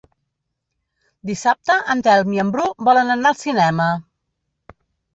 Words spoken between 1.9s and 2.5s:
en Telm i